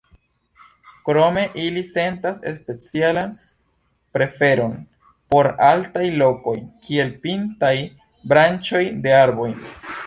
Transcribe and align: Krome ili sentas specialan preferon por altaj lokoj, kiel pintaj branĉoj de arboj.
Krome 1.09 1.43
ili 1.63 1.83
sentas 1.89 2.39
specialan 2.55 3.35
preferon 4.17 4.75
por 5.35 5.51
altaj 5.71 6.09
lokoj, 6.25 6.57
kiel 6.89 7.17
pintaj 7.29 7.75
branĉoj 8.33 8.85
de 9.07 9.17
arboj. 9.25 9.51